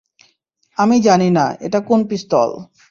[0.77, 2.49] আমি জানি না, এটা কোন পিস্তল।